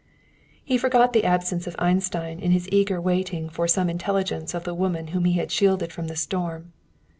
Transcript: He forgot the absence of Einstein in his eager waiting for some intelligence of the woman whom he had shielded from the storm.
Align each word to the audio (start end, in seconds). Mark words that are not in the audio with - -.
He 0.65 0.79
forgot 0.79 1.13
the 1.13 1.25
absence 1.25 1.67
of 1.67 1.75
Einstein 1.77 2.39
in 2.39 2.49
his 2.49 2.67
eager 2.71 2.99
waiting 2.99 3.49
for 3.51 3.67
some 3.67 3.87
intelligence 3.87 4.55
of 4.55 4.63
the 4.63 4.73
woman 4.73 5.09
whom 5.09 5.25
he 5.25 5.33
had 5.33 5.51
shielded 5.51 5.93
from 5.93 6.07
the 6.07 6.15
storm. 6.15 6.73